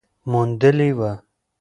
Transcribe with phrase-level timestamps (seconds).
[0.31, 1.11] موندلې وه